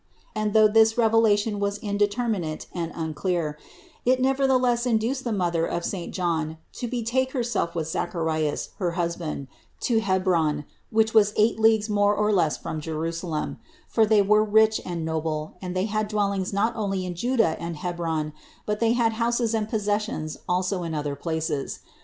[0.33, 3.55] And though this revelation was inde terminate and unclear,
[4.03, 9.15] it nevertheless induced the mother of saint John to betake herself with Zacharias, her hus
[9.15, 9.47] band,
[9.81, 14.81] to Hebron, which was eight leagues more or less from Jerusalem; for they were rich
[14.83, 18.33] and noble, and they had dwellings not only in Juda and Hebron,
[18.65, 21.79] but they had houses and possessions also in other places.